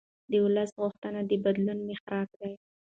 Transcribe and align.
د 0.29 0.31
ولس 0.45 0.69
غوښتنې 0.81 1.21
د 1.29 1.31
بدلون 1.43 1.79
محرک 1.89 2.29
دي 2.39 2.51